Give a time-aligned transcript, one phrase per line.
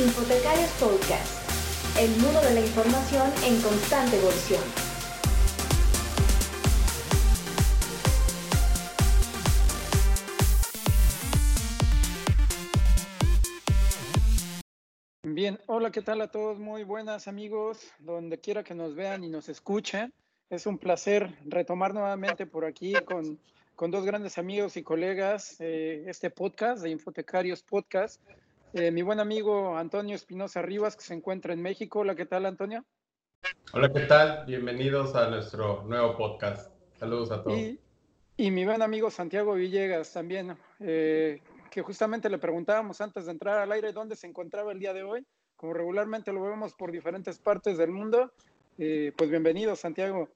[0.00, 4.62] Infotecarios Podcast, el mundo de la información en constante evolución.
[15.22, 16.58] Bien, hola, ¿qué tal a todos?
[16.58, 20.14] Muy buenas amigos, donde quiera que nos vean y nos escuchen.
[20.48, 23.38] Es un placer retomar nuevamente por aquí con,
[23.76, 28.18] con dos grandes amigos y colegas eh, este podcast de Infotecarios Podcast.
[28.72, 32.00] Eh, mi buen amigo Antonio Espinosa Rivas, que se encuentra en México.
[32.00, 32.84] Hola, ¿qué tal, Antonio?
[33.72, 34.46] Hola, ¿qué tal?
[34.46, 36.70] Bienvenidos a nuestro nuevo podcast.
[36.96, 37.58] Saludos a todos.
[38.36, 43.58] Y, mi buen amigo Santiago Villegas también, eh, que justamente le preguntábamos antes de entrar
[43.58, 45.26] al aire dónde se encontraba el día de hoy.
[45.56, 48.32] Como regularmente lo vemos por diferentes partes del mundo,
[48.76, 50.28] pues bienvenido, Santiago.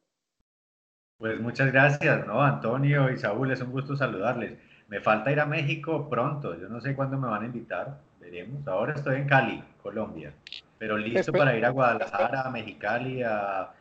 [1.19, 2.43] Pues muchas gracias, ¿no?
[2.43, 4.59] Antonio y Saúl, es un gusto saludarles.
[4.89, 8.01] Me falta ir a México pronto, yo no sé cuándo me van a invitar,
[8.35, 8.67] veremos.
[8.67, 10.33] Ahora estoy en Cali, Colombia,
[10.79, 13.73] pero listo para ir a Guadalajara, a Mexicali, a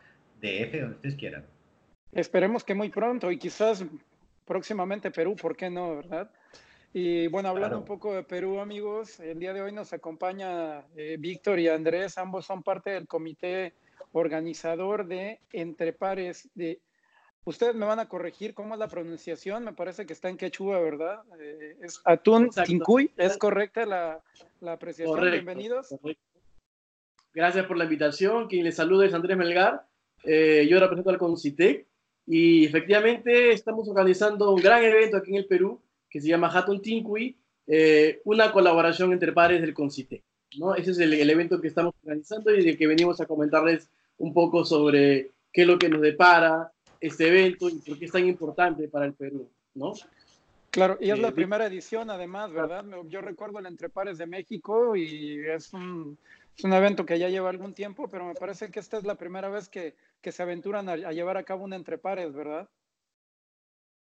[0.42, 1.46] DF, donde ustedes quieran.
[2.12, 3.84] Esperemos que muy pronto y quizás
[4.46, 6.30] próximamente Perú, ¿por qué no, verdad?
[6.94, 11.18] Y bueno, hablando un poco de Perú, amigos, el día de hoy nos acompaña eh,
[11.20, 13.74] Víctor y Andrés, ambos son parte del comité
[14.12, 16.80] organizador de Entre Pares de
[17.46, 20.80] Ustedes me van a corregir cómo es la pronunciación, me parece que está en quechua,
[20.80, 21.24] ¿verdad?
[21.40, 24.22] Eh, es Atún Tincuy, ¿es correcta la,
[24.62, 25.20] la apreciación?
[25.30, 25.94] Bienvenidos.
[27.34, 29.86] Gracias por la invitación, quien les saluda es Andrés Melgar,
[30.24, 31.86] eh, yo represento al Concitec
[32.26, 36.82] y efectivamente estamos organizando un gran evento aquí en el Perú que se llama Hatun
[36.82, 37.36] Tincuy,
[37.68, 40.24] eh, una colaboración entre pares del Concitec.
[40.60, 40.76] ¿no?
[40.76, 44.34] Ese es el, el evento que estamos organizando y del que venimos a comentarles un
[44.34, 46.73] poco sobre qué es lo que nos depara,
[47.04, 49.94] este evento y por qué es tan importante para el Perú, ¿no?
[50.70, 52.86] Claro, y es la eh, primera edición además, ¿verdad?
[53.08, 56.18] Yo recuerdo el Entre Pares de México y es un,
[56.58, 59.16] es un evento que ya lleva algún tiempo, pero me parece que esta es la
[59.16, 62.70] primera vez que, que se aventuran a, llevar a cabo un Entre Pares, ¿verdad?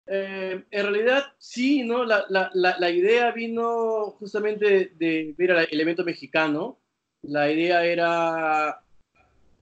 [0.08, 2.04] Eh, en realidad, sí, ¿no?
[2.04, 6.80] La, la, la, idea vino justamente de ver el evento mexicano.
[7.22, 8.82] La idea era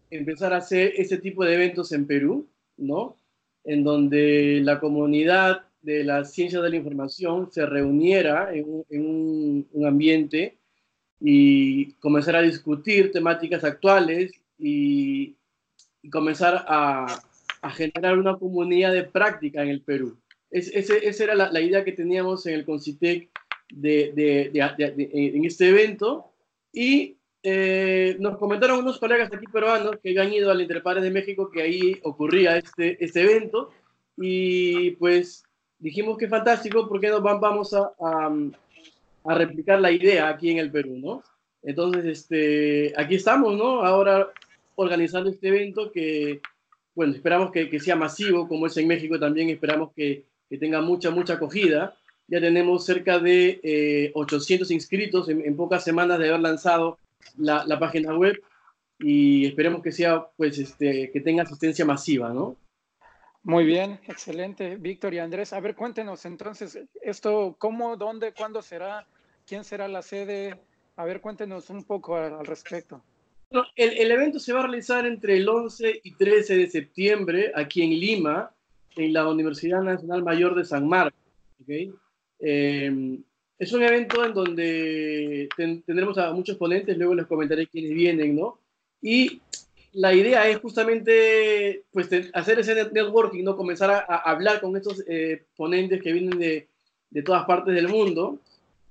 [0.09, 2.47] empezar a hacer ese tipo de eventos en Perú
[2.77, 3.16] ¿no?
[3.67, 10.57] En donde la comunidad de las ciencias de la información se reuniera en, un, ambiente
[11.19, 15.35] y comenzar a discutir temáticas actuales y,
[16.09, 17.21] comenzar a,
[17.75, 20.17] generar una comunidad de práctica en el Perú.
[20.49, 23.29] esa era la, idea que teníamos en el Concitec
[23.69, 26.31] de, en este evento
[26.71, 31.49] y eh, nos comentaron unos colegas aquí peruanos que han ido al Interpares de México
[31.51, 33.69] que ahí ocurría este, este evento
[34.17, 35.43] y pues
[35.79, 40.97] dijimos que fantástico porque nos vamos a, a, replicar la idea aquí en el Perú,
[40.97, 41.23] ¿no?
[41.61, 43.81] Entonces, este, aquí estamos, ¿no?
[43.81, 44.31] Ahora
[44.75, 46.41] organizando este evento que,
[46.95, 50.81] bueno, esperamos que, que sea masivo, como es en México también, esperamos que, que tenga
[50.81, 51.95] mucha, mucha acogida.
[52.27, 56.97] Ya tenemos cerca de 800 eh, inscritos en, en, pocas semanas de haber lanzado
[57.37, 58.41] la, página web
[58.99, 62.55] y esperemos que sea, pues, este, que tenga asistencia masiva, ¿no?
[63.43, 64.75] Muy bien, excelente.
[64.75, 69.07] Víctor y Andrés, a ver, cuéntenos entonces, esto, ¿cómo, dónde, cuándo será?
[69.45, 70.59] ¿Quién será la sede?
[70.97, 73.01] A ver, cuéntenos un poco al, respecto.
[73.75, 77.91] el, evento se va a realizar entre el 11 y 13 de septiembre aquí en
[77.91, 78.51] Lima,
[78.95, 81.21] en la Universidad Nacional Mayor de San Marcos.
[81.61, 81.93] ¿okay?
[82.39, 83.21] Eh,
[83.59, 88.59] es un evento en donde tendremos a muchos ponentes, luego les comentaré quiénes vienen, ¿no?
[89.01, 89.41] Y
[89.93, 93.57] la idea es justamente pues, hacer ese networking, ¿no?
[93.57, 96.67] Comenzar a, hablar con estos eh, ponentes que vienen de,
[97.09, 98.39] de, todas partes del mundo.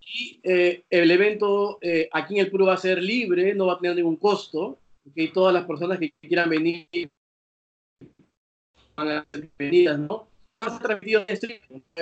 [0.00, 3.75] Y eh, el evento eh, aquí en el Perú va a ser libre, no va
[3.75, 4.78] a tener ningún costo.
[5.09, 5.28] ¿okay?
[5.28, 6.88] Todas las personas que quieran venir
[8.97, 10.36] van a ser bienvenidas, ¿no?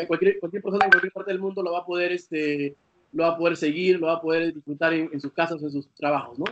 [0.06, 2.76] Cualquier, cualquier persona en cualquier parte del mundo lo va a poder, este,
[3.12, 5.72] lo va a poder seguir, lo va a poder disfrutar en, sus casas o en
[5.72, 6.44] sus trabajos, ¿no?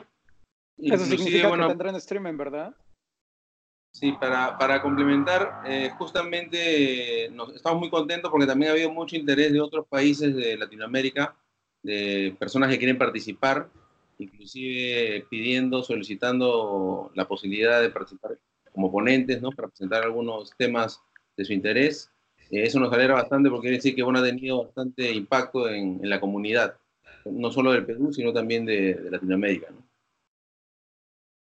[0.78, 2.74] Eso significa bueno, que tendrán streaming, ¿verdad?
[3.92, 9.16] Sí, para, para complementar, eh, justamente nos, estamos muy contentos porque también ha habido mucho
[9.16, 11.36] interés de otros países de Latinoamérica,
[11.82, 13.68] de personas que quieren participar,
[14.18, 18.38] inclusive pidiendo, solicitando la posibilidad de participar
[18.72, 19.50] como ponentes, ¿no?
[19.50, 21.02] Para presentar algunos temas
[21.36, 22.10] de su interés.
[22.50, 26.00] Eh, eso nos alegra bastante porque quiere decir que bueno, ha tenido bastante impacto en,
[26.02, 26.76] en, la comunidad,
[27.24, 29.70] no solo del Perú, sino también de, de Latinoamérica.
[29.70, 29.82] ¿no?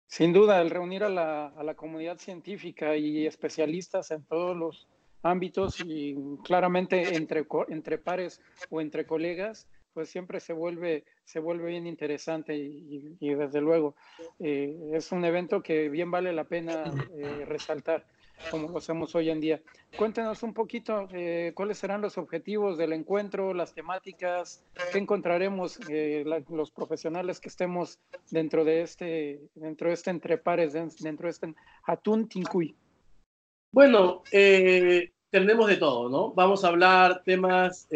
[0.08, 4.88] Sin duda, el reunir a la, a la, comunidad científica y especialistas en todos los
[5.24, 11.70] ámbitos y claramente entre, entre pares o entre colegas, pues siempre se vuelve, se vuelve
[11.70, 13.96] bien interesante y, desde luego
[14.40, 18.06] eh, es un evento que bien vale la pena eh, resaltar
[18.50, 19.62] como lo hacemos hoy en día.
[19.98, 25.80] Cuéntenos un poquito eh, cuáles serán los objetivos del encuentro, las temáticas, qué encontraremos
[26.50, 28.00] los profesionales que estemos
[28.30, 31.54] dentro de este, dentro de este entre pares, dentro de este
[31.86, 32.76] Atún Tincuy.
[33.72, 36.34] Bueno, tenemos de todo, ¿no?
[36.34, 37.88] Vamos a hablar temas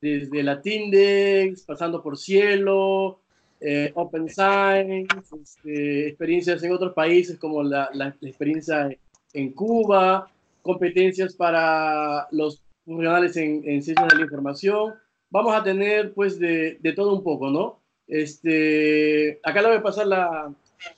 [0.00, 3.20] desde Latindex, pasando por Cielo,
[3.60, 5.08] eh, Open Science,
[5.42, 7.90] este, experiencias en otros países como la,
[8.20, 8.88] experiencia
[9.32, 10.30] en Cuba,
[10.62, 14.94] competencias para los profesionales en, en ciencias de la información.
[15.30, 17.80] Vamos a tener pues de, de, todo un poco, ¿no?
[18.06, 20.52] Este, acá le voy a pasar la,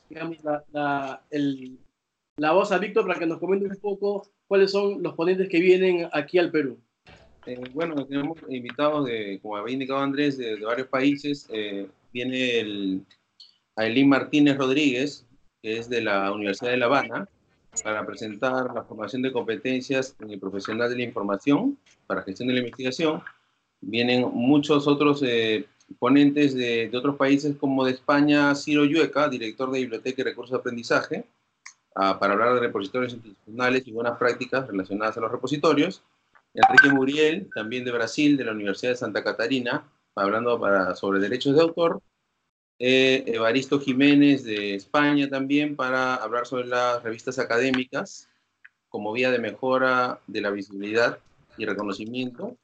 [0.09, 0.39] digamos,
[0.73, 1.79] la, el,
[2.37, 5.61] la voz a Víctor para que nos comente un poco cuáles son los ponentes que
[5.61, 6.79] vienen aquí al Perú.
[7.47, 11.49] Eh, bueno, tenemos invitados, de, como había indicado Andrés, de, varios países.
[11.51, 13.03] Eh, viene el
[13.77, 15.27] Ailín Martínez Rodríguez,
[15.63, 17.29] que es de la Universidad de La Habana,
[17.83, 22.55] para presentar la formación de competencias en el profesional de la información para gestión de
[22.55, 23.23] la investigación.
[23.81, 25.67] Vienen muchos otros eh,
[25.99, 30.59] ponentes de, otros países, como de España, Ciro Yueca, director de Biblioteca y Recursos de
[30.59, 31.25] Aprendizaje,
[31.95, 36.03] ah, para hablar de repositorios institucionales y buenas prácticas relacionadas a los repositorios.
[36.53, 39.85] Enrique Muriel, también de Brasil, de la Universidad de Santa Catarina,
[40.17, 42.03] hablando para, sobre derechos de autor.
[42.81, 48.29] Eh, Evaristo Jiménez, de España, también, para hablar sobre las revistas académicas
[48.89, 51.19] como vía de mejora de la visibilidad
[51.57, 52.57] y reconocimiento.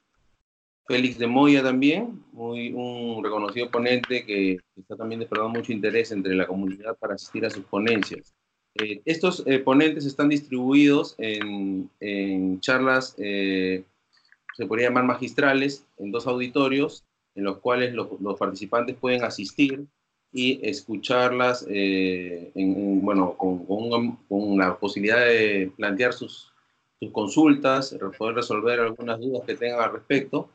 [0.87, 6.35] Félix de Moya también, muy, un reconocido ponente que está también despertando mucho interés entre
[6.35, 8.35] la comunidad para asistir a sus ponencias.
[8.75, 13.85] Eh, estos eh, ponentes están distribuidos en, charlas, eh,
[14.55, 17.05] se podría llamar magistrales, en dos auditorios,
[17.35, 18.09] en los cuales los,
[18.39, 19.87] participantes pueden asistir
[20.37, 21.67] y escucharlas
[22.55, 26.53] bueno, con, la posibilidad de plantear sus,
[27.01, 30.49] sus consultas, poder resolver algunas dudas que tengan al respecto.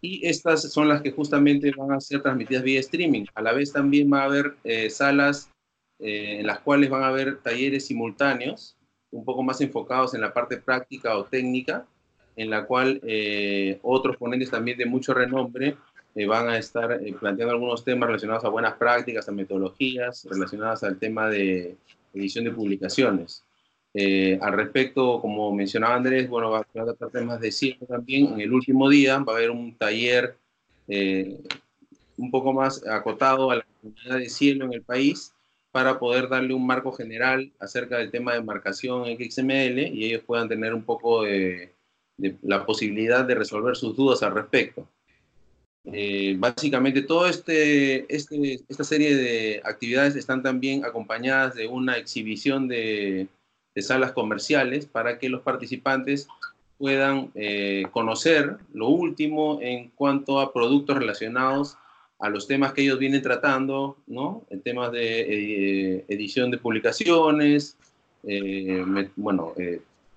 [0.00, 3.24] Y estas son las que justamente van a ser transmitidas vía streaming.
[3.34, 4.54] A la vez también va a haber
[4.88, 5.50] salas
[5.98, 8.76] eh, en las cuales van a haber talleres simultáneos,
[9.10, 11.86] un poco más enfocados en la parte práctica o técnica,
[12.36, 15.76] en la cual eh, otros ponentes también de mucho renombre
[16.14, 20.98] eh, van a estar planteando algunos temas relacionados a buenas prácticas, a metodologías, relacionadas al
[20.98, 21.76] tema de
[22.12, 23.42] edición de publicaciones.
[24.40, 28.32] al respecto, como mencionaba Andrés, bueno, va a tratar temas de cielo también.
[28.34, 30.36] En el último día va a haber un taller
[30.88, 35.34] un poco más acotado a la comunidad de cielo en el país,
[35.74, 40.48] para poder darle un marco general acerca del tema de marcación XML y ellos puedan
[40.48, 41.72] tener un poco de,
[42.42, 44.88] la posibilidad de resolver sus dudas al respecto.
[45.92, 52.68] Eh, básicamente, toda este, este, esta serie de actividades están también acompañadas de una exhibición
[52.68, 53.28] de,
[53.76, 56.28] salas comerciales para que los participantes
[56.78, 61.76] puedan eh, conocer lo último en cuanto a productos relacionados
[62.20, 64.44] a los temas que ellos vienen tratando, ¿no?
[64.48, 67.76] En temas de eh, edición de publicaciones,
[69.16, 69.54] bueno,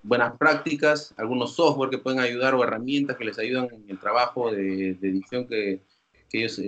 [0.02, 4.50] buenas prácticas, algunos software que pueden ayudar o herramientas que les ayudan en el trabajo
[4.50, 5.80] de, edición que,
[6.28, 6.60] que ellos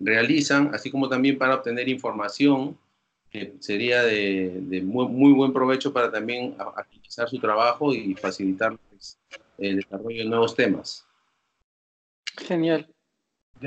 [0.00, 2.76] realizan, así como también para obtener información
[3.30, 8.76] que sería de, de muy, muy, buen provecho para también agilizar su trabajo y facilitar
[9.58, 11.06] el desarrollo de nuevos temas.
[12.36, 12.86] Genial.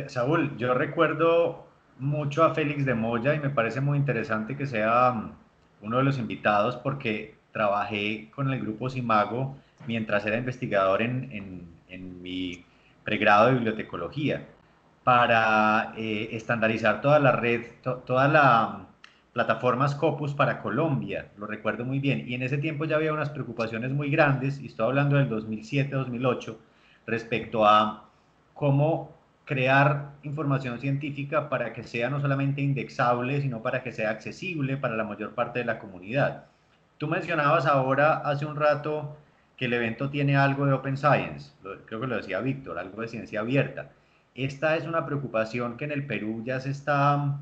[0.07, 1.65] Saúl, yo recuerdo
[1.99, 5.35] mucho a Félix de Moya y me parece muy interesante que sea mm,
[5.81, 11.75] uno de los invitados porque trabajé con el grupo Simago mientras era investigador en,
[12.21, 12.63] mi
[13.03, 14.45] pregrado de bibliotecología
[15.03, 17.61] para eh, estandarizar toda la red,
[18.05, 22.85] toda la mm, plataforma Scopus para Colombia, lo recuerdo muy bien, y en ese tiempo
[22.85, 26.57] ya había unas preocupaciones muy grandes, y estoy hablando del 2007-2008,
[27.07, 28.05] respecto a
[28.53, 34.77] cómo crear información científica para que sea no solamente indexable, sino para que sea accesible
[34.77, 36.45] para la mayor parte de la comunidad.
[36.97, 39.15] Tú mencionabas ahora hace un rato
[39.55, 41.51] que el evento tiene algo de Open Science,
[41.85, 43.91] creo que lo decía Víctor, algo de ciencia abierta.
[44.35, 47.39] Esta es una preocupación que en el Perú ya se está,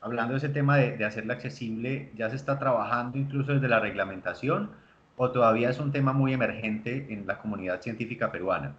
[0.00, 3.80] hablando de ese tema de, de hacerla accesible, ya se está trabajando incluso desde la
[3.80, 4.70] reglamentación
[5.16, 8.76] o todavía es un tema muy emergente en la comunidad científica peruana.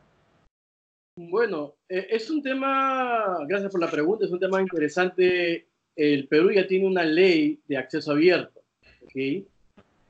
[1.18, 5.68] Bueno, eh, es un tema, gracias por la pregunta, es un tema interesante.
[5.96, 8.62] El Perú ya tiene una ley de acceso abierto.
[9.04, 9.48] ¿okay?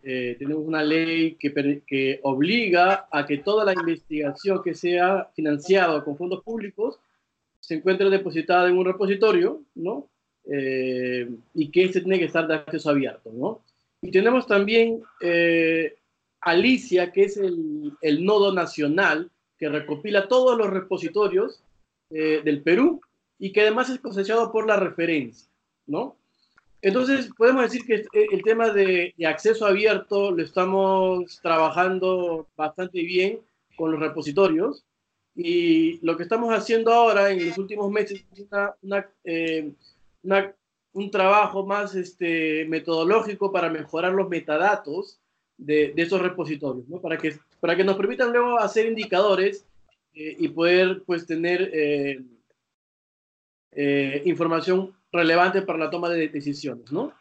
[0.07, 6.03] Eh, tenemos una ley que, que obliga a que toda la investigación que sea financiada
[6.03, 6.99] con fondos públicos
[7.59, 10.07] se encuentre depositada en un repositorio, ¿no?
[10.45, 13.61] Eh, y que este tiene que estar de acceso abierto, ¿no?
[14.01, 15.95] Y tenemos también eh,
[16.41, 21.63] Alicia, que es el, el, nodo nacional que recopila todos los repositorios
[22.11, 23.01] eh, del Perú
[23.39, 25.49] y que además es cosechado por la referencia,
[25.87, 26.15] ¿no?
[26.85, 33.39] Entonces, podemos decir que el tema de, de, acceso abierto lo estamos trabajando bastante bien
[33.75, 34.85] con los repositorios
[35.35, 39.71] y lo que estamos haciendo ahora en los últimos meses es una, una, eh,
[40.21, 40.55] una,
[40.93, 45.19] un trabajo más este, metodológico para mejorar los metadatos
[45.57, 47.01] de, de esos repositorios, ¿no?
[47.01, 49.65] para, que, para que nos permitan luego hacer indicadores
[50.13, 52.23] eh, y poder pues, tener eh,
[53.71, 56.91] eh, información relevante para la toma de decisiones.
[56.91, 57.13] ¿no?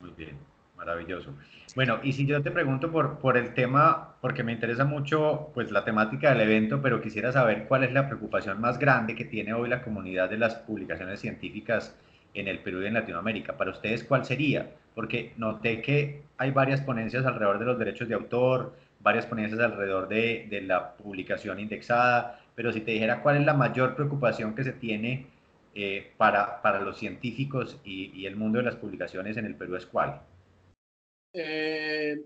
[0.00, 0.36] Muy bien,
[0.76, 1.34] maravilloso.
[1.74, 5.70] Bueno, y si yo te pregunto por, por el tema, porque me interesa mucho pues
[5.70, 9.54] la temática del evento, pero quisiera saber cuál es la preocupación más grande que tiene
[9.54, 11.96] hoy la comunidad de las publicaciones científicas
[12.34, 13.56] en el Perú y en Latinoamérica.
[13.56, 14.70] Para ustedes, ¿cuál sería?
[14.94, 20.08] Porque noté que hay varias ponencias alrededor de los derechos de autor, varias ponencias alrededor
[20.08, 24.64] de, de la publicación indexada, pero si te dijera cuál es la mayor preocupación que
[24.64, 25.26] se tiene
[25.74, 29.76] eh, para, para los científicos y, y el mundo de las publicaciones en el Perú,
[29.76, 30.20] ¿es cuál?
[31.32, 32.20] Eh,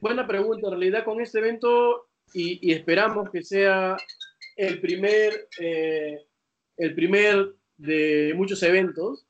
[0.00, 0.66] buena pregunta.
[0.68, 3.96] En realidad, con este evento, y, y esperamos que sea
[4.56, 6.26] el primer, eh,
[6.76, 9.26] el primer de muchos eventos,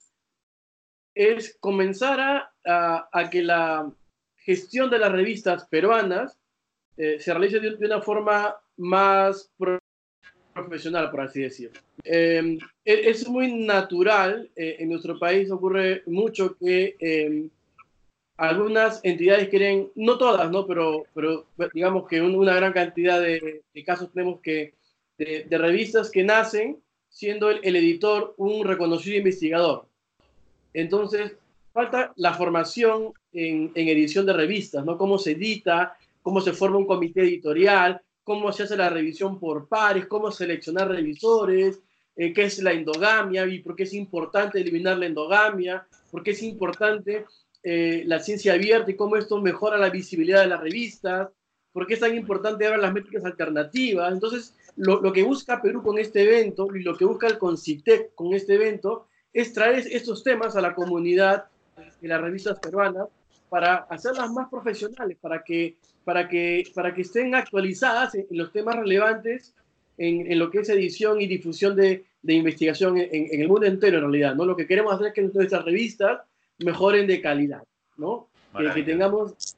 [1.15, 3.91] es comenzar a, a, a que la
[4.37, 6.39] gestión de las revistas peruanas
[6.97, 9.53] eh, se realice de, de, una forma más
[10.57, 11.81] profesional, por así decirlo.
[12.05, 16.97] Eh, es muy natural, eh, en nuestro país ocurre mucho que
[18.37, 20.67] algunas entidades quieren, no todas, ¿no?
[20.67, 24.75] Pero, pero digamos que una gran cantidad de, de casos tenemos que,
[25.17, 29.87] de, de, revistas que nacen siendo el, el, editor un reconocido investigador.
[30.75, 31.33] Entonces,
[31.73, 34.99] falta la formación en, en, edición de revistas, ¿no?
[34.99, 39.69] Cómo se edita, cómo se forma un comité editorial, cómo se hace la revisión por
[39.69, 41.79] pares, cómo seleccionar revisores,
[42.17, 46.33] eh, qué es la endogamia y por qué es importante eliminar la endogamia, por qué
[46.33, 47.25] es importante
[47.63, 51.29] eh, la ciencia abierta y cómo esto mejora la visibilidad de las revistas,
[51.73, 54.13] por qué es tan importante ahora las métricas alternativas.
[54.13, 58.13] Entonces, lo, lo, que busca Perú con este evento y lo que busca el CONCITEC
[58.17, 61.45] con este evento es traer estos temas a la comunidad
[62.01, 63.07] de las revistas peruanas
[63.49, 68.77] para hacerlas más profesionales, para que, para que, para que estén actualizadas en, los temas
[68.77, 69.53] relevantes
[69.99, 73.67] en, en, lo que es edición y difusión de, de investigación en, en, el mundo
[73.67, 74.37] entero, en realidad.
[74.37, 74.45] ¿no?
[74.45, 76.21] Lo que queremos hacer es que nuestras revistas
[76.59, 77.65] mejoren de calidad,
[77.97, 78.29] ¿no?
[78.57, 79.57] Que, que, tengamos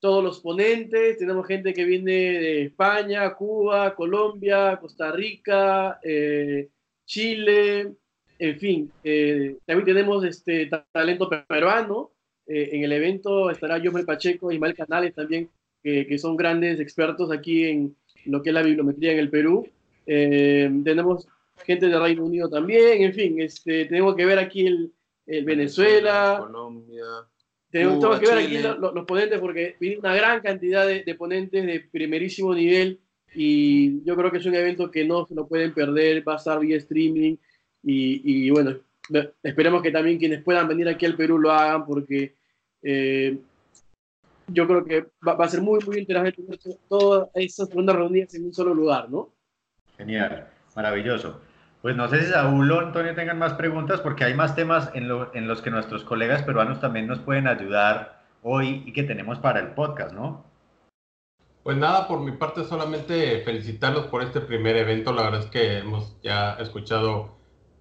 [0.00, 6.68] todos los ponentes, tenemos gente que viene de España, Cuba, Colombia, Costa Rica, eh,
[7.06, 7.94] Chile,
[8.38, 12.10] en fin, eh, también tenemos este talento peruano,
[12.46, 15.50] eh, en el evento estará Yomel Pacheco y Mal Canales también,
[15.82, 19.66] que, que son grandes expertos aquí en, lo que es la bibliometría en el Perú.
[20.06, 21.26] Eh, tenemos
[21.64, 24.92] gente de Reino Unido también, en fin, este, tenemos que ver aquí el,
[25.26, 27.04] el Venezuela, Colombia.
[27.70, 28.58] Tenemos, Cuba, que ver Chile.
[28.58, 33.00] aquí los, los, ponentes porque viene una gran cantidad de, de, ponentes de primerísimo nivel
[33.34, 36.36] y yo creo que es un evento que no se lo pueden perder, va a
[36.36, 37.36] estar vía streaming
[37.88, 38.76] y, bueno,
[39.42, 42.34] esperemos que también quienes puedan venir aquí al Perú lo hagan porque
[42.82, 43.38] eh,
[44.48, 48.46] yo creo que va, a ser muy, muy interesante tener todas esas rondas reunidas en
[48.46, 49.30] un solo lugar, ¿no?
[49.96, 51.40] Genial, maravilloso.
[51.80, 55.08] Pues no sé si Saúl o Antonio tengan más preguntas porque hay más temas en,
[55.34, 59.60] en los que nuestros colegas peruanos también nos pueden ayudar hoy y que tenemos para
[59.60, 60.44] el podcast, ¿no?
[61.62, 65.12] Pues nada, por mi parte solamente felicitarlos por este primer evento.
[65.12, 67.36] La verdad es que hemos ya escuchado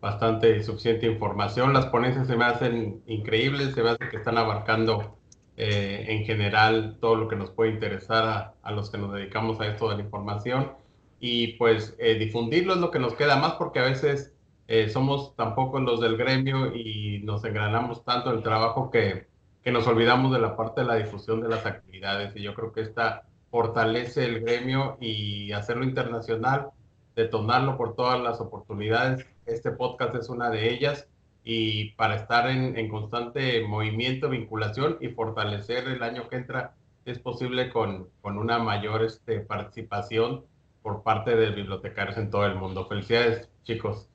[0.05, 1.73] bastante y suficiente información.
[1.73, 5.17] Las ponencias se me hacen increíbles, se me hace que están abarcando
[5.57, 9.65] eh, en general todo lo que nos puede interesar a, los que nos dedicamos a
[9.65, 10.73] esto de la información.
[11.19, 14.31] Y pues eh, difundirlo es lo que nos queda más porque a veces
[14.67, 19.25] eh, somos tampoco los del gremio y nos engranamos tanto en el trabajo que,
[19.63, 22.35] que nos olvidamos de la parte de la difusión de las actividades.
[22.35, 26.67] Y yo creo que esta fortalece el gremio y hacerlo internacional,
[27.15, 29.25] detonarlo por todas las oportunidades.
[29.45, 31.07] Este podcast es una de ellas
[31.43, 36.75] y para estar en, constante movimiento, vinculación y fortalecer el año que entra
[37.05, 40.43] es posible con, con una mayor este, participación
[40.81, 42.87] por parte de bibliotecarios en todo el mundo.
[42.87, 44.09] Felicidades, chicos.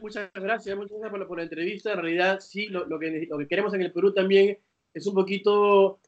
[0.00, 1.92] muchas gracias, muchas gracias por la, entrevista.
[1.92, 4.58] En realidad, sí, lo, lo, que, lo que queremos en el Perú también
[4.94, 6.00] es un poquito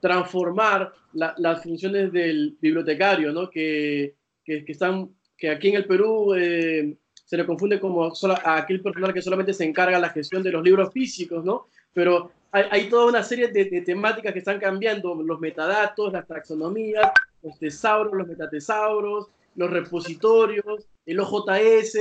[0.00, 3.48] transformar las funciones del bibliotecario, ¿no?
[3.48, 6.94] que, que, están, que aquí en el Perú eh,
[7.24, 10.52] se le confunde como a aquel personal que solamente se encarga de la gestión de
[10.52, 11.66] los libros físicos, ¿no?
[11.92, 17.10] pero hay, hay toda una serie de, temáticas que están cambiando, los metadatos, las taxonomías,
[17.42, 21.96] los tesauros, los metatesauros, los repositorios, el OJS,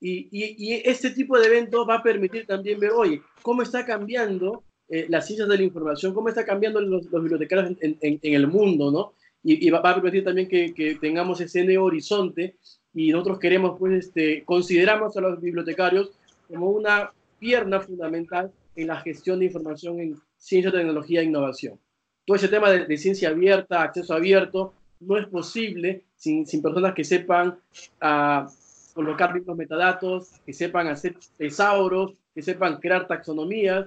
[0.00, 3.86] y, y, y, este tipo de eventos va a permitir también ver, oye, cómo está
[3.86, 8.90] cambiando eh, las ciencias de la información, cómo está cambiando los, bibliotecarios en, el mundo,
[8.90, 9.14] ¿no?
[9.42, 12.56] Y, va, a permitir también que, tengamos ese nuevo horizonte
[12.94, 16.12] y nosotros queremos, pues, este, consideramos a los bibliotecarios
[16.48, 21.78] como una pierna fundamental en la gestión de información en ciencia, tecnología e innovación.
[22.24, 27.58] Todo ese tema de, ciencia abierta, acceso abierto, no es posible sin, personas que sepan
[28.02, 28.48] uh,
[28.94, 33.86] colocar los metadatos, que sepan hacer tesauros, que sepan crear taxonomías,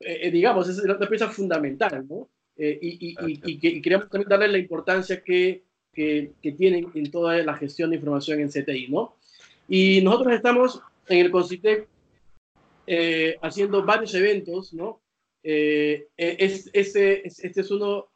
[0.00, 2.28] eh, digamos, es una pieza fundamental, ¿no?
[2.56, 5.63] Eh, y, y, queremos también darle la importancia que,
[5.94, 9.14] que, tienen en toda la gestión de información en CTI, ¿no?
[9.68, 11.88] Y nosotros estamos en el CONCITEC
[12.86, 15.00] eh, haciendo varios eventos, ¿no?
[15.46, 18.08] es, este, este es uno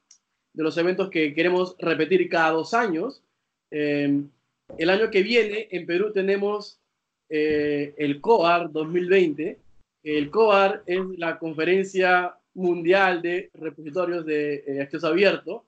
[0.54, 3.22] de los eventos que queremos repetir cada dos años.
[3.70, 4.30] el
[4.78, 6.80] año que viene en Perú tenemos
[7.28, 9.58] el COAR 2020,
[10.04, 15.64] el COAR es la conferencia mundial de repositorios de eh, acceso abierto.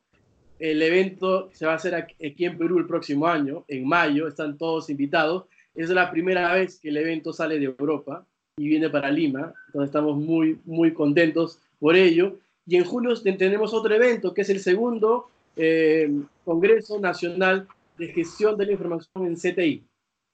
[0.61, 4.59] El evento se va a hacer aquí en Perú el próximo año, en mayo, están
[4.59, 5.46] todos invitados.
[5.75, 8.27] Es la primera vez que el evento sale de Europa
[8.59, 12.38] y viene para Lima, entonces estamos muy, muy contentos por ello.
[12.66, 16.12] Y en julio tenemos otro evento, que es el segundo eh,
[16.44, 19.83] Congreso Nacional de Gestión de la Información en CTI,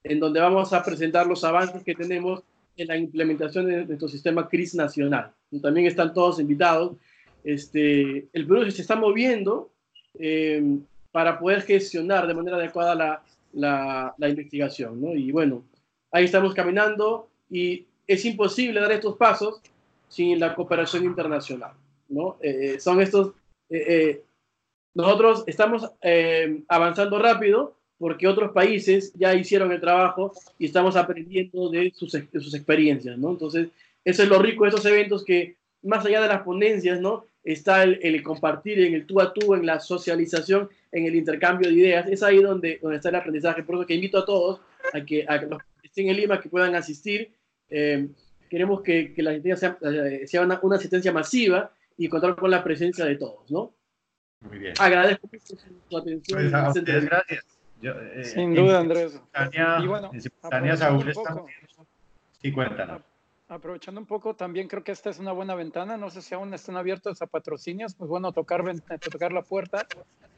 [0.03, 2.43] en donde vamos a presentar los avances que tenemos
[2.75, 5.31] en la implementación de nuestro sistema CRIS nacional.
[5.61, 6.97] También están todos invitados.
[7.45, 9.71] Este, el Perú se está moviendo
[10.19, 10.63] eh,
[11.11, 15.01] para poder gestionar de manera adecuada la, la, la investigación.
[15.01, 15.13] ¿no?
[15.13, 15.63] Y bueno,
[16.11, 19.61] ahí estamos caminando y es imposible dar estos pasos
[20.07, 21.71] sin la cooperación internacional.
[22.09, 22.37] ¿no?
[22.41, 23.33] Eh, eh, son estos...
[24.93, 25.91] nosotros estamos
[26.67, 32.53] avanzando rápido, porque otros países ya hicieron el trabajo y estamos aprendiendo de sus, sus
[32.53, 33.31] experiencias, ¿no?
[33.31, 33.69] Entonces,
[34.05, 37.25] eso es lo rico de estos eventos que, más allá de las ponencias, ¿no?
[37.47, 41.75] Está el, compartir en el tú a tú, en la socialización, en el intercambio de
[41.75, 42.05] ideas.
[42.09, 43.63] Es ahí donde, donde está el aprendizaje.
[43.63, 44.59] Por eso que invito a todos
[44.93, 47.31] a que, a los que estén en Lima, que puedan asistir.
[47.69, 48.09] Eh,
[48.49, 52.61] queremos que, que, la asistencia sea, sea una, una, asistencia masiva y contar con la
[52.61, 53.73] presencia de todos, ¿no?
[54.41, 54.73] Muy bien.
[54.77, 55.29] Agradezco
[55.89, 56.39] su atención.
[56.39, 57.45] Pues gracias.
[57.81, 59.21] Eh, Sin duda, Andrés.
[59.81, 60.11] y bueno,
[60.75, 61.13] Saúl
[62.41, 63.01] Sí, cuéntanos.
[63.49, 65.95] Aprovechando un poco, también creo que esta es una buena ventana.
[65.95, 68.63] No sé si aún están abiertos a patrocinios, pues bueno, tocar,
[69.11, 69.87] tocar la puerta.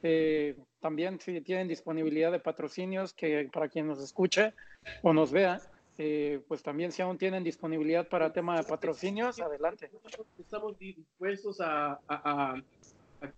[0.03, 4.53] Eh, también si tienen disponibilidad de patrocinios, que para quien nos escuche
[5.01, 5.59] o nos vea,
[5.97, 9.89] eh, pues también si aún tienen disponibilidad para tema de patrocinios, adelante.
[10.37, 11.99] Estamos dispuestos a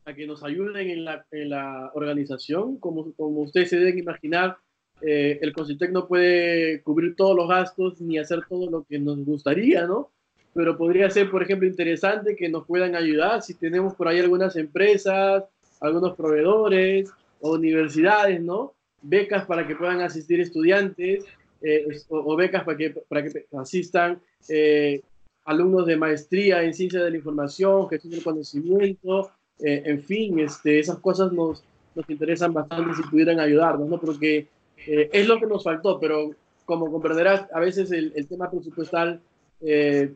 [0.06, 2.78] a, que nos ayuden en la, en la organización.
[2.78, 4.58] Como, como, ustedes se deben imaginar,
[5.02, 9.24] eh, el Concitec no puede cubrir todos los gastos ni hacer todo lo que nos
[9.26, 10.10] gustaría, ¿no?
[10.54, 14.56] Pero podría ser, por ejemplo, interesante que nos puedan ayudar si tenemos por ahí algunas
[14.56, 15.46] empresas
[15.82, 17.12] algunos proveedores
[17.42, 18.74] o universidades, ¿no?
[19.02, 21.26] Becas para que puedan asistir estudiantes
[21.62, 25.02] eh, o, becas para que, para que asistan eh,
[25.46, 30.80] alumnos de maestría en ciencia de la información, gestión del conocimiento, eh, en fin, este,
[30.80, 31.64] esas cosas nos,
[31.96, 34.00] nos interesan bastante si pudieran ayudarnos, ¿no?
[34.00, 34.48] Porque
[34.86, 36.32] es lo que nos faltó, pero
[36.66, 39.22] como comprenderás, a veces el, el tema presupuestal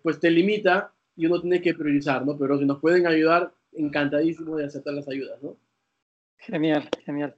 [0.01, 2.38] pues te limita y uno tiene que priorizar, ¿no?
[2.38, 5.56] Pero si nos pueden ayudar, encantadísimo de aceptar las ayudas, ¿no?
[6.38, 7.36] Genial, genial.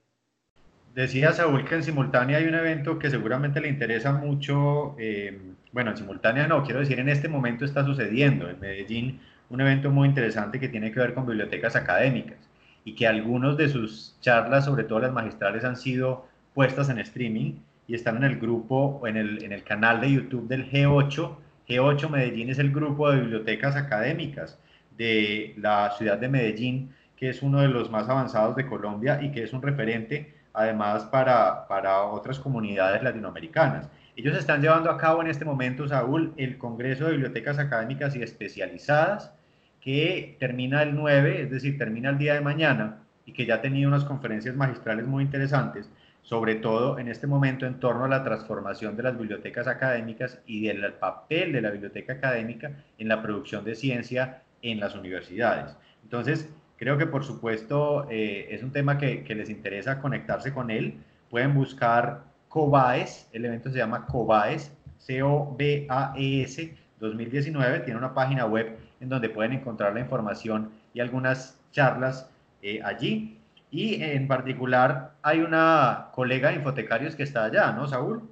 [0.94, 5.38] Decía Saúl que en simultánea hay un evento que seguramente le interesa mucho, eh,
[5.72, 9.90] bueno, en simultánea no, quiero decir, en este momento está sucediendo en Medellín un evento
[9.90, 12.38] muy interesante que tiene que ver con bibliotecas académicas
[12.84, 16.26] y que algunos de sus charlas, sobre todo las magistrales, han sido
[16.58, 17.52] puestas en streaming
[17.86, 21.36] y están en el grupo, en el, en el canal de YouTube del G8.
[21.68, 24.58] G8 Medellín es el grupo de bibliotecas académicas
[24.96, 29.30] de la ciudad de Medellín, que es uno de los más avanzados de Colombia y
[29.30, 33.88] que es un referente además para, para otras comunidades latinoamericanas.
[34.16, 38.22] Ellos están llevando a cabo en este momento, Saúl, el Congreso de Bibliotecas Académicas y
[38.24, 39.32] Especializadas,
[39.80, 43.60] que termina el 9, es decir, termina el día de mañana, y que ya ha
[43.60, 45.88] tenido unas conferencias magistrales muy interesantes,
[46.22, 50.66] sobre todo en este momento en torno a la transformación de las bibliotecas académicas y
[50.66, 55.76] del papel de la biblioteca académica en la producción de ciencia en las universidades.
[56.02, 60.94] Entonces, Creo que por supuesto eh, es un tema que, les interesa conectarse con él.
[61.28, 69.08] Pueden buscar COBAES, el evento se llama COBAES, C-O-B-A-E-S 2019, tiene una página web en
[69.08, 72.30] donde pueden encontrar la información y algunas charlas
[72.62, 73.38] eh, allí.
[73.70, 78.30] Y en particular hay una colega de Infotecarios que está allá, ¿no, Saúl?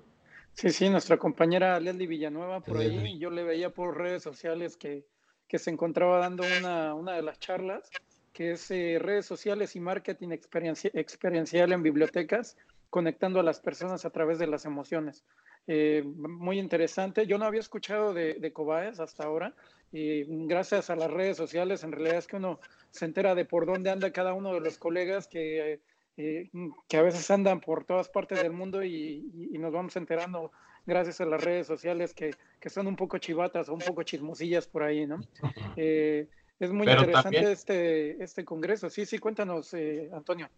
[0.54, 3.18] Sí, sí, nuestra compañera Leslie Villanueva por ahí.
[3.18, 5.04] Yo le veía por redes sociales que,
[5.46, 7.90] que se encontraba dando una, una de las charlas
[8.36, 12.58] que es eh, redes sociales y marketing experiencial en bibliotecas,
[12.90, 15.24] conectando a las personas a través de las emociones.
[15.66, 17.26] Eh, muy interesante.
[17.26, 19.54] Yo no había escuchado de, de Cobaes hasta ahora
[19.90, 22.60] y gracias a las redes sociales en realidad es que uno
[22.96, 25.80] se entera de por dónde anda cada uno de los colegas que,
[26.16, 26.50] eh,
[26.88, 30.52] que a veces andan por todas partes del mundo y, nos vamos enterando
[30.87, 32.30] gracias a las redes sociales que,
[32.61, 35.20] que, son un poco chivatas o un poco chismosillas por ahí, ¿no?
[36.59, 38.88] Es muy interesante este, este congreso.
[38.88, 40.48] Sí, sí, cuéntanos, eh, Antonio.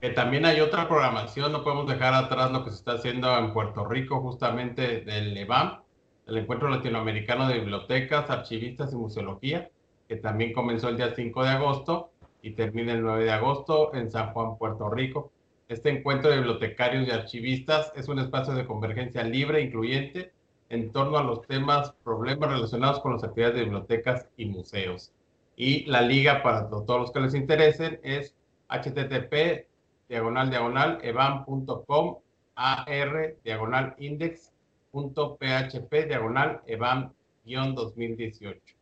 [0.00, 3.52] Que también hay otra programación, no podemos dejar atrás lo que se está haciendo en
[3.52, 5.82] Puerto Rico, justamente del EBAM,
[6.26, 9.70] el Encuentro Latinoamericano de Bibliotecas, Archivistas y Museología,
[10.10, 12.10] que también comenzó el día 5 de agosto
[12.42, 15.30] y termina el 9 de agosto en San Juan, Puerto Rico.
[15.68, 20.32] Este encuentro de bibliotecarios y archivistas es un espacio de convergencia libre e incluyente
[20.68, 25.12] en torno a los temas, problemas relacionados con las actividades de bibliotecas y museos.
[25.54, 28.34] Y la liga para todos los que les interesen es
[28.68, 29.68] http
[30.08, 32.16] diagonal diagonal evam.com
[32.56, 37.12] ar diagonal index.php diagonal evam
[37.44, 38.79] 2018.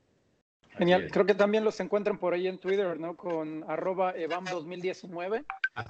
[0.78, 3.16] Genial, creo que también los encuentran por ahí en Twitter, ¿no?
[3.16, 5.44] Con arroba evam 2019,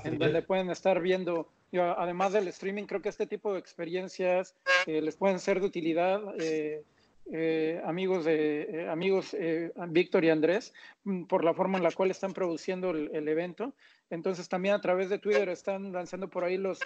[0.05, 4.55] en donde pueden estar viendo, además del streaming, creo que este tipo de experiencias
[4.87, 6.21] eh, les pueden ser de utilidad.
[6.39, 6.83] Eh,
[7.31, 10.73] eh, amigos de eh, amigos eh, Víctor y Andrés
[11.05, 13.75] mm, por la forma en la cual están produciendo el, evento.
[14.09, 16.81] Entonces también a través de Twitter están lanzando por ahí los,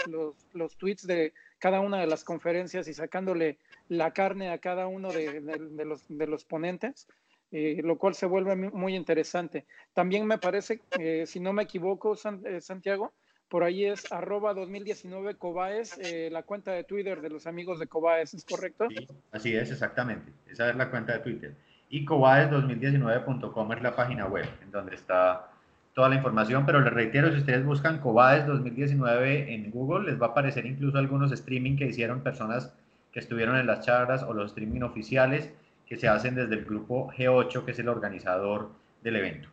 [0.52, 5.12] los, tweets de cada una de las conferencias y sacándole la carne a cada uno
[5.12, 5.40] de,
[5.86, 7.06] los, de los ponentes.
[7.52, 9.66] Lo cual se vuelve muy interesante.
[9.92, 10.80] También me parece,
[11.26, 13.12] si no me equivoco, Santiago,
[13.52, 17.86] por ahí es arroba 2019 Cobaes, eh, la cuenta de Twitter de los amigos de
[17.86, 18.88] Cobaes, ¿es correcto?
[18.88, 20.32] Sí, así es, exactamente.
[20.50, 21.54] Esa es la cuenta de Twitter.
[21.90, 25.50] Y cobaes2019.com es la página web en donde está
[25.92, 30.28] toda la información, pero les reitero, si ustedes buscan Cobaes 2019 en Google, les va
[30.28, 32.72] a aparecer incluso algunos streaming que hicieron personas
[33.12, 35.50] que estuvieron en las charlas o los streaming oficiales
[35.92, 38.70] que se hacen desde el grupo G8, que es el organizador
[39.02, 39.50] del evento.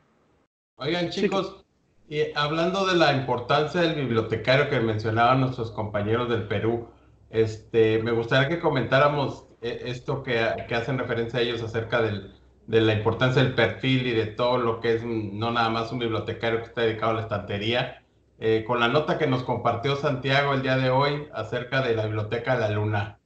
[0.78, 1.66] Oigan, chicos,
[2.08, 6.88] y hablando de la importancia del bibliotecario que mencionaban nuestros compañeros del Perú,
[7.30, 12.34] este, me gustaría que comentáramos eh, esto que, que hacen referencia a ellos acerca del,
[12.68, 16.00] de la importancia del perfil y de todo lo que es no nada más un
[16.00, 18.02] bibliotecario que está dedicado a la estantería,
[18.40, 22.06] eh, con la nota que nos compartió Santiago el día de hoy acerca de la
[22.06, 23.19] Biblioteca de la Luna.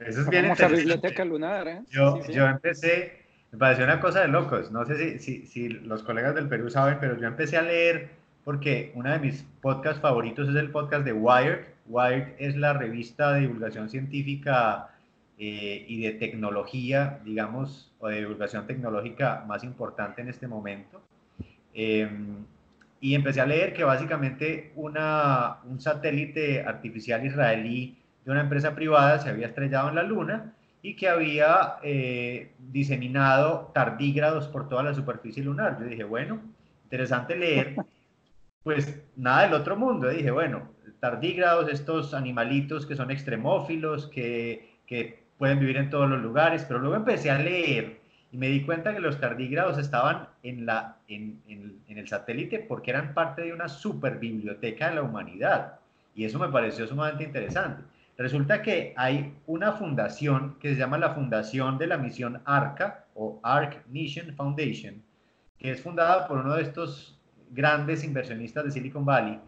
[0.00, 0.78] Eso es bien interesante.
[0.78, 1.82] Biblioteca Lunar, ¿eh?
[1.90, 3.20] Yo, yo empecé
[3.52, 4.70] me pareció una cosa de locos.
[4.70, 8.10] No sé si, si, si, los colegas del Perú saben, pero yo empecé a leer
[8.44, 11.60] porque uno de mis podcasts favoritos es el podcast de Wired.
[11.86, 14.90] Wired es la revista de divulgación científica
[15.38, 21.02] eh, y de tecnología, digamos, o de divulgación tecnológica más importante en este momento.
[21.74, 22.44] Em,
[23.00, 29.18] y empecé a leer que básicamente una, un satélite artificial israelí de una empresa privada
[29.18, 34.94] se había estrellado en la Luna y que había eh, diseminado tardígrados por toda la
[34.94, 35.78] superficie lunar.
[35.78, 36.40] Yo dije, bueno,
[36.84, 37.76] interesante leer.
[38.62, 40.10] Pues nada del otro mundo.
[40.10, 40.68] dije, bueno,
[41.00, 46.78] tardígrados, estos animalitos que son extremófilos, que, que pueden vivir en todos los lugares, pero
[46.78, 48.00] luego empecé a leer
[48.32, 52.90] y me di cuenta que los tardígrados estaban en, la, en, en, el satélite porque
[52.90, 55.78] eran parte de una super biblioteca de la humanidad.
[56.14, 57.82] Y eso me pareció sumamente interesante.
[58.20, 63.40] Resulta que hay una fundación que se llama la Fundación de la Misión ARCA o
[63.42, 65.02] ARC Mission Foundation,
[65.56, 69.40] que es fundada por uno de estos grandes inversionistas de Silicon Valley,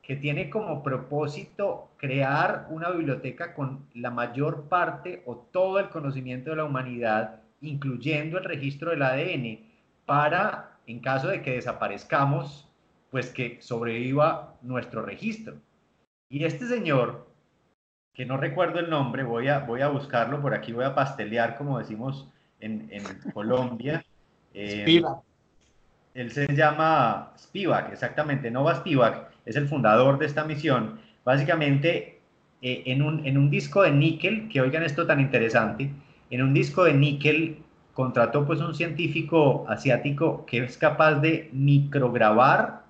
[0.00, 6.50] que tiene como propósito crear una biblioteca con la mayor parte o todo el conocimiento
[6.50, 9.58] de la humanidad incluyendo el registro del ADN,
[10.06, 12.70] para, en caso de que desaparezcamos,
[13.10, 15.56] pues que sobreviva nuestro registro.
[16.28, 17.29] Y este señor,
[18.14, 21.56] que no recuerdo el nombre, voy a, voy a buscarlo, por aquí voy a pastelear,
[21.56, 22.28] como decimos
[22.60, 24.04] en, en Colombia.
[24.54, 25.18] Eh, Spivak.
[26.14, 31.00] Él se llama Spivak, exactamente, Nova Spivak, es el fundador de esta misión.
[31.24, 32.20] Básicamente,
[32.62, 35.90] eh, en, un, en un disco de níquel, que oigan esto tan interesante,
[36.30, 42.82] en un disco de níquel contrató pues un científico asiático que es capaz de micrograbar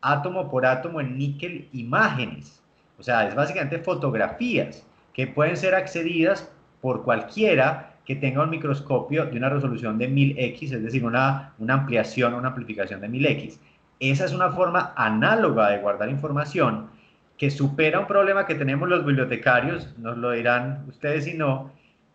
[0.00, 2.62] átomo por átomo en níquel imágenes.
[2.98, 9.26] O sea, es básicamente fotografías que pueden ser accedidas por cualquiera que tenga un microscopio
[9.26, 13.58] de una resolución de 1000x, es decir, una, una ampliación, una amplificación de 1000x.
[13.98, 16.88] Esa es una forma análoga de guardar información
[17.36, 21.72] que supera un problema que tenemos los bibliotecarios, nos lo dirán ustedes si no,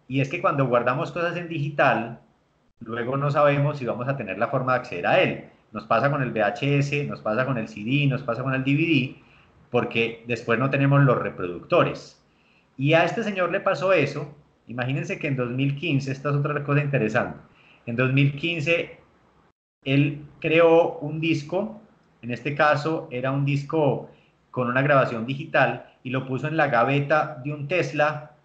[0.07, 2.19] y es que cuando guardamos cosas en digital,
[2.79, 5.45] luego no sabemos si vamos a tener la forma de acceder a él.
[5.71, 9.15] Nos pasa con el VHS, nos pasa con el CD, nos pasa con el DVD,
[9.71, 12.21] porque después no tenemos los reproductores.
[12.77, 14.35] Y a este señor le pasó eso.
[14.67, 17.39] Imagínense que en 2015, esta es otra cosa interesante,
[17.85, 18.99] en 2015
[19.83, 21.81] él creó un disco,
[22.21, 24.09] en este caso era un disco
[24.51, 28.35] con una grabación digital, y lo puso en la gaveta de un Tesla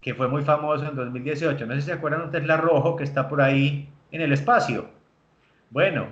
[0.00, 1.64] que fue muy famoso en 2018.
[1.64, 4.90] No sé si se acuerdan un Tesla rojo que está por ahí en el espacio.
[5.70, 6.08] Bueno,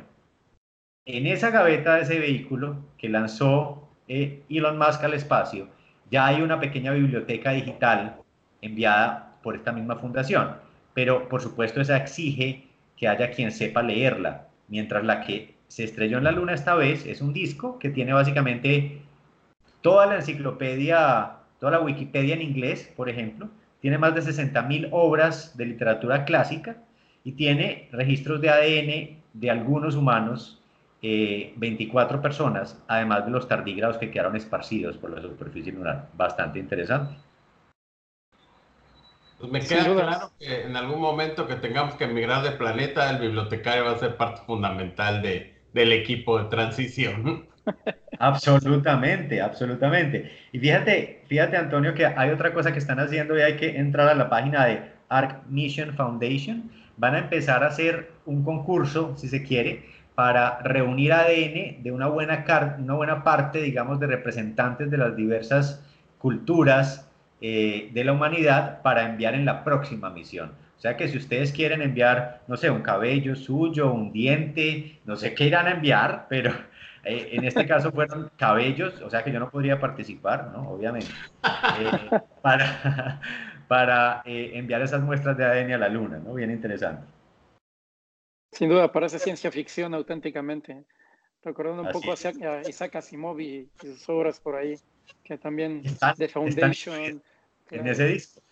[1.05, 5.69] en esa gaveta de ese vehículo que lanzó eh, Elon Musk al espacio,
[6.11, 8.17] ya hay una pequeña biblioteca digital
[8.61, 10.57] enviada por esta misma fundación.
[10.95, 16.19] Pero por supuesto esa exige que haya quien sepa leerla, mientras la que se estrelló
[16.19, 19.01] en la luna esta vez es un disco que tiene básicamente
[19.81, 23.49] toda la enciclopedia, toda la Wikipedia en inglés, por ejemplo,
[23.81, 26.79] tiene más de 60.000 obras de literatura clásica
[27.23, 30.60] y tiene registros de ADN de algunos humanos,
[31.03, 36.09] 24 eh, personas, además de los tardígrados que quedaron esparcidos por la superficie lunar.
[36.15, 37.17] Bastante interesante.
[39.39, 43.19] Pues me queda claro que en algún momento que tengamos que emigrar de planeta, el
[43.19, 47.47] bibliotecario va a ser parte fundamental de, del equipo de transición.
[48.19, 50.31] Absolutamente, absolutamente.
[50.53, 54.09] Y fíjate, fíjate Antonio, que hay otra cosa que están haciendo y hay que entrar
[54.09, 56.71] a la página de Arc Mission Foundation.
[56.99, 62.07] Van a empezar a hacer un concurso, si se quiere, para reunir ADN de una
[62.07, 62.45] buena,
[62.79, 65.83] una buena parte, digamos, de representantes de las diversas
[66.19, 70.53] culturas eh, de la humanidad para enviar en la próxima misión.
[70.77, 75.17] O sea que si ustedes quieren enviar, no sé, un cabello suyo, un diente, no
[75.17, 76.53] sé qué irán a enviar, pero
[77.05, 80.71] eh, en este caso fueron cabellos, o sea que yo no podría participar, ¿no?
[80.71, 81.11] Obviamente,
[81.43, 83.21] eh, para,
[83.69, 86.35] para enviar esas muestras de ADN a la Luna, ¿no?
[86.35, 87.20] Bien interesante.
[88.53, 90.85] Sin duda, parece ciencia ficción auténticamente.
[91.43, 94.77] Recordando un poco a Isaac Asimov y, sus obras por ahí,
[95.25, 95.83] que también
[96.17, 97.23] de Foundation.
[97.71, 98.43] en ese disco.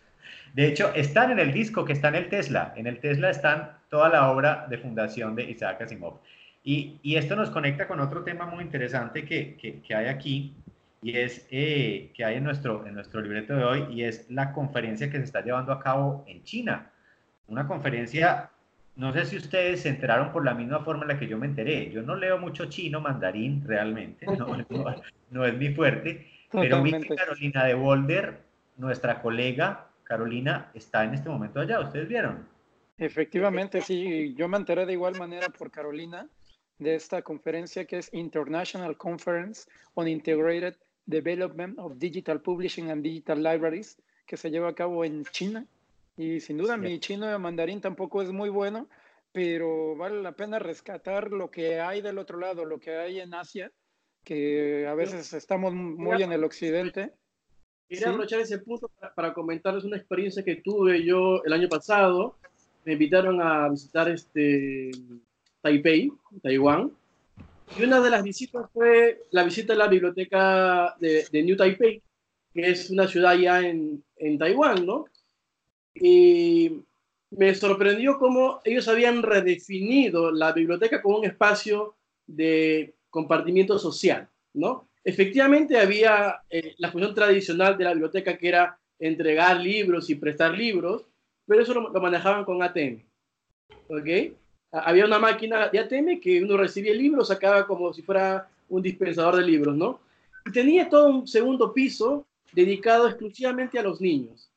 [0.54, 2.72] De hecho, están en el disco que está en el Tesla.
[2.76, 6.20] En el Tesla están toda la obra de fundación de Isaac Asimov.
[6.64, 10.54] Y, esto nos conecta con otro tema muy interesante que, que, hay aquí,
[11.00, 14.52] y es eh, que hay en nuestro, en nuestro libreto de hoy, y es la
[14.52, 16.90] conferencia que se está llevando a cabo en China.
[17.46, 18.50] Una conferencia,
[18.98, 21.46] no sé si ustedes se enteraron por la misma forma en la que yo me
[21.46, 21.88] enteré.
[21.90, 24.48] Yo no leo mucho chino, mandarín, realmente, no,
[25.30, 28.40] no, es mi fuerte, pero vi que Carolina de Boulder,
[28.76, 31.78] nuestra colega Carolina, está en este momento allá.
[31.78, 32.48] ¿Ustedes vieron?
[32.98, 36.26] Efectivamente, sí, yo me enteré de igual manera por Carolina
[36.80, 40.74] de esta conferencia que es International Conference on Integrated
[41.06, 45.64] Development of Digital Publishing and Digital Libraries, que se lleva a cabo en China.
[46.18, 48.88] Y sin duda mi chino de mandarín tampoco es muy bueno,
[49.30, 53.34] pero vale la pena rescatar lo que hay del otro lado, lo que hay en
[53.34, 53.70] Asia,
[54.24, 57.12] que a veces estamos muy en el occidente.
[57.88, 62.36] Quería aprovechar ese punto para, comentarles una experiencia que tuve yo el año pasado.
[62.84, 64.90] Me invitaron a visitar este
[65.62, 66.90] Taipei, Taiwán,
[67.78, 72.02] y una de las visitas fue la visita a la biblioteca de, de New Taipei,
[72.52, 75.04] que es una ciudad ya en, en Taiwán, ¿no?
[76.00, 76.82] Y
[77.30, 81.94] me sorprendió cómo ellos habían redefinido la biblioteca como un espacio
[82.26, 84.88] de compartimiento social, ¿no?
[85.04, 90.56] Efectivamente había eh, la función tradicional de la biblioteca que era entregar libros y prestar
[90.56, 91.06] libros,
[91.46, 93.02] pero eso lo, manejaban con ATM,
[93.88, 94.34] ¿ok?
[94.70, 98.82] Había una máquina de ATM que uno recibía el libro, sacaba como si fuera un
[98.82, 100.00] dispensador de libros, ¿no?
[100.44, 104.50] Y tenía todo un segundo piso dedicado exclusivamente a los niños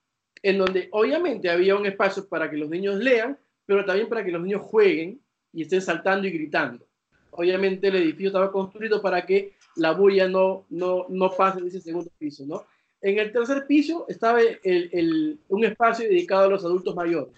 [0.43, 4.31] en donde obviamente había un espacio para que los niños lean, pero también para que
[4.31, 5.21] los niños jueguen
[5.53, 6.85] y estén saltando y gritando.
[7.31, 11.81] Obviamente el edificio estaba construido para que la bulla no, no, no pase de ese
[11.81, 12.65] segundo piso, ¿no?
[13.01, 17.33] En el tercer piso estaba el, un espacio dedicado a los adultos mayores,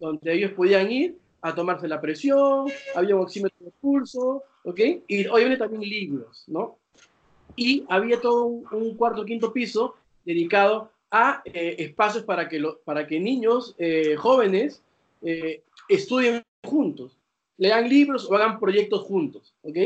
[0.00, 4.80] donde ellos podían ir a tomarse la presión, había un oxímetro de pulso, ¿ok?
[5.06, 6.78] Y obviamente también libros, ¿no?
[7.56, 13.06] Y había todo un, un cuarto, quinto piso dedicado a eh, espacios para que, para
[13.06, 14.82] que niños eh, jóvenes
[15.22, 17.18] eh, estudien juntos,
[17.56, 19.54] lean libros o hagan proyectos juntos.
[19.62, 19.76] ¿ok?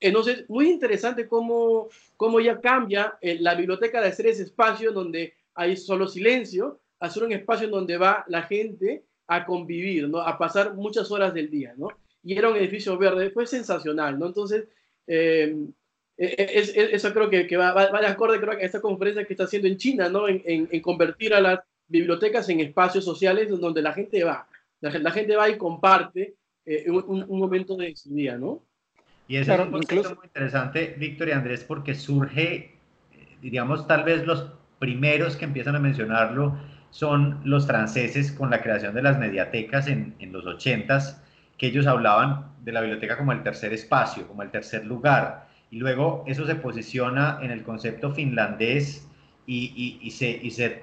[0.00, 5.76] Entonces, muy interesante cómo, cómo ya cambia la biblioteca de ser ese espacio donde hay
[5.76, 10.20] solo silencio, a ser un espacio en donde va la gente a convivir, ¿no?
[10.20, 11.74] a pasar muchas horas del día.
[11.76, 11.88] ¿no?
[12.22, 14.18] Y era un edificio verde, fue sensacional.
[14.18, 14.26] ¿no?
[14.26, 14.68] Entonces,
[16.20, 19.44] eh, eh, eso creo que, va, va, de acorde creo, a esta conferencia que está
[19.44, 20.26] haciendo en China, ¿no?
[20.26, 24.48] En, en, convertir a las bibliotecas en espacios sociales donde la gente va.
[24.80, 26.34] La, gente va y comparte
[26.66, 28.64] eh, un, un, momento de su día, ¿no?
[29.28, 30.16] Y eso es un incluso...
[30.16, 32.74] muy interesante, Víctor y Andrés, porque surge,
[33.40, 34.50] diríamos, tal vez los
[34.80, 36.58] primeros que empiezan a mencionarlo
[36.90, 41.22] son los franceses con la creación de las mediatecas en, en los ochentas,
[41.56, 45.78] que ellos hablaban de la biblioteca como el tercer espacio, como el tercer lugar y
[45.78, 49.08] luego eso se posiciona en el concepto finlandés
[49.46, 50.82] y, y, se, y se,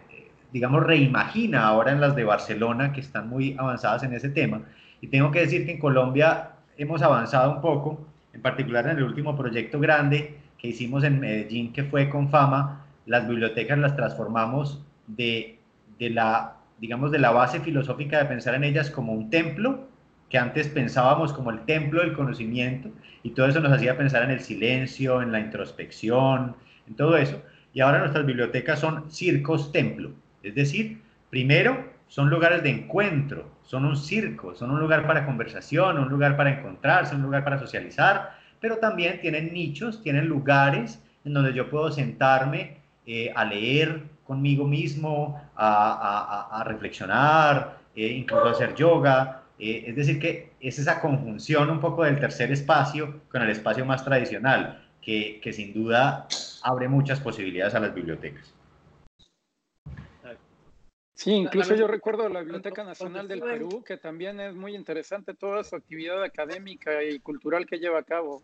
[0.52, 4.62] digamos, reimagina ahora en las de Barcelona, que están muy avanzadas en ese tema.
[5.02, 9.04] Y tengo que decir que en Colombia hemos avanzado un poco, en particular en el
[9.04, 14.84] último proyecto grande que hicimos en Medellín, que fue con fama, las bibliotecas las transformamos
[15.08, 15.60] de,
[16.00, 19.88] de la, digamos, de la base filosófica de pensar en ellas como un templo
[20.29, 22.89] que antes pensábamos como el templo del conocimiento
[23.23, 26.55] y todo eso nos hacía pensar en el silencio, en la introspección,
[26.88, 27.41] en todo eso.
[27.73, 30.11] Y ahora nuestras bibliotecas son circos templo,
[30.43, 35.97] es decir, primero son lugares de encuentro, son un circo, son un lugar para conversación,
[35.97, 41.33] un lugar para encontrarse, un lugar para socializar, pero también tienen nichos, tienen lugares en
[41.33, 49.41] donde yo puedo sentarme eh, a leer conmigo mismo, a, reflexionar, eh, incluso hacer yoga,
[49.59, 53.85] eh, es decir, que es esa conjunción un poco del tercer espacio con el espacio
[53.85, 56.27] más tradicional, que, que sin duda
[56.63, 58.55] abre muchas posibilidades a las bibliotecas.
[61.15, 65.63] Sí, incluso yo recuerdo la Biblioteca Nacional del Perú, que también es muy interesante toda
[65.63, 68.43] su actividad académica y cultural que lleva a cabo.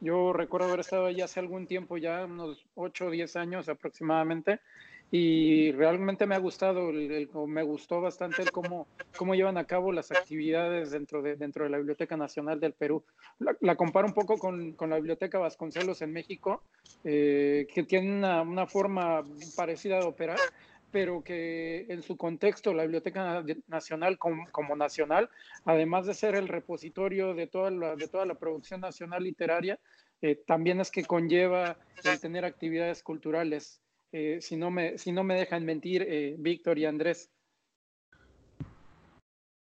[0.00, 4.60] Yo recuerdo haber estado allí hace algún tiempo, ya unos 8 o 10 años aproximadamente,
[5.12, 10.12] y realmente me ha gustado, me gustó bastante el cómo, cómo llevan a cabo las
[10.12, 13.02] actividades dentro de, dentro de la Biblioteca Nacional del Perú.
[13.60, 16.62] La, comparo un poco con, con, la Biblioteca Vasconcelos en México,
[17.02, 19.24] eh, que tiene una, una, forma
[19.56, 20.38] parecida de operar,
[20.92, 25.28] pero que en su contexto la Biblioteca Nacional como, como nacional,
[25.64, 29.80] además de ser el repositorio de toda la, de toda la producción nacional literaria,
[30.22, 33.80] eh, también es que conlleva el tener actividades culturales
[34.12, 37.30] eh, si, no me, si no me dejan mentir, eh, Víctor y Andrés.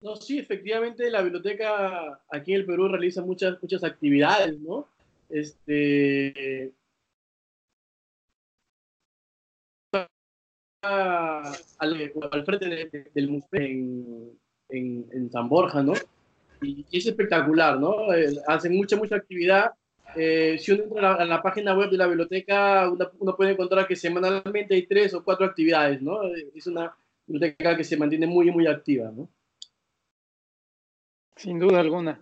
[0.00, 4.86] No, sí, efectivamente la biblioteca aquí en el Perú realiza muchas, muchas actividades, ¿no?
[5.28, 6.72] Este,
[10.82, 15.94] al, frente del museo en, en, San Borja, ¿no?
[16.62, 18.14] Y, es espectacular, ¿no?
[18.14, 19.72] Eh, hacen mucha, mucha actividad
[20.14, 23.96] eh, si uno entra a la, página web de la biblioteca, uno, puede encontrar que
[23.96, 26.20] semanalmente hay tres o cuatro actividades, ¿no?
[26.54, 26.94] Es una
[27.26, 29.28] biblioteca que se mantiene muy, muy activa, ¿no?
[31.36, 32.20] Sin duda alguna.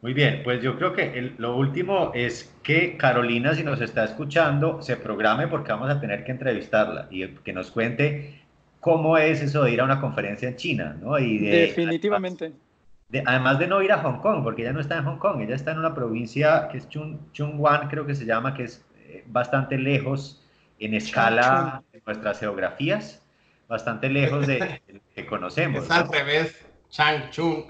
[0.00, 4.82] Muy bien, pues yo creo que lo último es que Carolina, si nos está escuchando,
[4.82, 8.42] se programe porque vamos a tener que entrevistarla y que nos cuente
[8.80, 11.18] cómo es eso de ir a una conferencia en China, ¿no?
[11.18, 12.64] Y Definitivamente además
[13.08, 15.72] de no ir a Hong Kong, porque ella no está en Hong Kong, ella está
[15.72, 19.78] en una provincia que es Chung, Chungwan, creo que se llama, que es eh, bastante
[19.78, 20.42] lejos
[20.78, 23.22] en escala de nuestras geografías,
[23.68, 24.82] bastante lejos de,
[25.14, 25.84] que conocemos.
[25.84, 27.66] Es al revés, Changchun.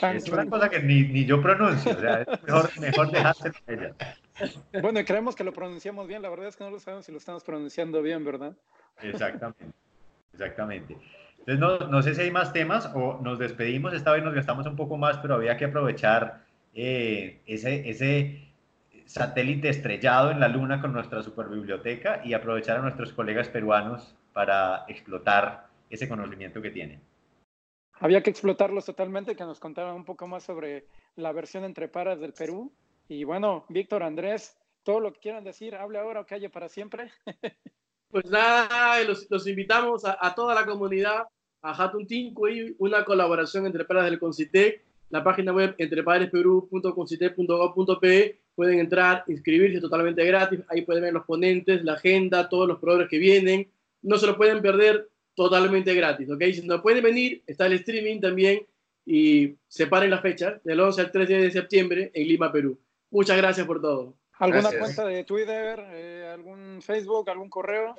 [0.00, 3.72] Es una cosa que ni, ni yo pronuncio, o sea, es mejor, mejor dejárselo a
[3.72, 3.94] ella.
[4.80, 7.10] Bueno, y creemos que lo pronunciamos bien, la verdad es que no lo sabemos si
[7.10, 8.56] lo estamos pronunciando bien, ¿verdad?
[9.02, 9.64] Exactamente,
[10.32, 10.96] exactamente.
[11.48, 14.66] Entonces, no, no sé si hay más temas o nos despedimos, esta vez nos gastamos
[14.66, 16.44] un poco más, pero había que aprovechar
[16.74, 18.52] eh, ese, ese
[19.06, 24.84] satélite estrellado en la luna con nuestra superbiblioteca y aprovechar a nuestros colegas peruanos para
[24.88, 27.00] explotar ese conocimiento que tienen.
[27.94, 30.84] Había que explotarlos totalmente, que nos contaran un poco más sobre
[31.16, 32.70] la versión entre paras del Perú.
[33.08, 37.10] Y bueno, Víctor, Andrés, todo lo que quieran decir, hable ahora o calle para siempre.
[38.10, 41.24] Pues nada, los, invitamos a, toda la comunidad
[41.62, 42.34] a Hatun y
[42.78, 48.40] una colaboración entre paras del Concitec, la página web entrepadresperú.concitec.gov.pe.
[48.54, 50.60] Pueden entrar, inscribirse totalmente gratis.
[50.68, 53.70] Ahí pueden ver los ponentes, la agenda, todos los proveedores que vienen.
[54.02, 56.42] No se lo pueden perder totalmente gratis, ¿ok?
[56.52, 58.66] Si no pueden venir, está el streaming también
[59.06, 62.78] y separen la fecha del 11 al 13 de septiembre en Lima, Perú.
[63.10, 64.14] Muchas gracias por todo.
[64.38, 67.96] ¿Alguna cuenta de Twitter, eh, algún Facebook, algún correo?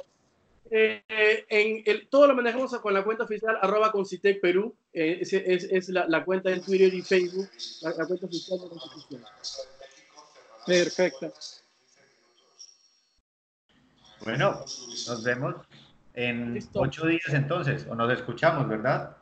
[0.72, 1.04] Eh,
[1.50, 4.76] en el, todo lo manejamos con la cuenta oficial arroba Concitec Perú.
[4.94, 7.50] Eh, es, es, la, la, cuenta de Twitter y Facebook,
[7.82, 9.24] la, cuenta oficial de Constitución.
[10.66, 11.34] Perfecto.
[14.24, 14.60] Bueno,
[15.08, 15.56] nos vemos
[16.14, 19.16] en ocho días entonces, o nos escuchamos, ¿verdad?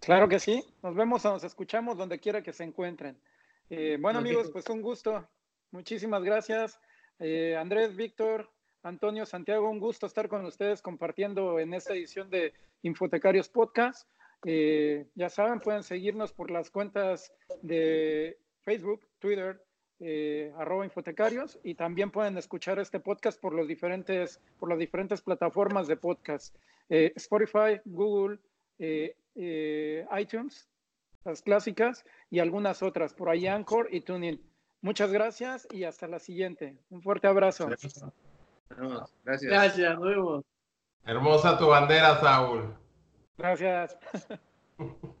[0.00, 3.20] Claro que sí, nos vemos o nos escuchamos donde quiera que se encuentren.
[3.68, 5.28] Eh, bueno amigos, pues un gusto.
[5.70, 6.80] Muchísimas gracias.
[7.18, 8.50] Eh, Andrés, Víctor,
[8.82, 14.08] Antonio, Santiago, un gusto estar con ustedes compartiendo en esta edición de Infotecarios Podcast.
[14.46, 19.62] Eh, ya saben, pueden seguirnos por las cuentas de Facebook, Twitter,
[19.98, 25.20] eh, arroba infotecarios y también pueden escuchar este podcast por los diferentes por las diferentes
[25.20, 26.56] plataformas de podcast.
[26.88, 28.38] Eh, Spotify Google
[30.18, 30.70] iTunes
[31.24, 34.40] las clásicas y algunas otras por ahí Anchor y TuneIn.
[34.80, 36.78] Muchas gracias y hasta la siguiente.
[36.88, 37.68] Un fuerte abrazo
[39.24, 39.50] gracias.
[39.50, 40.44] Gracias nos vemos.
[41.04, 42.74] Hermosa tu bandera Saúl.
[43.36, 43.96] Gracias.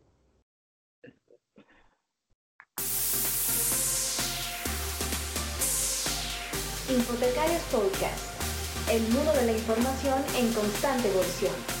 [6.90, 11.79] Infotecarios Podcast, el mundo de la información en constante evolución.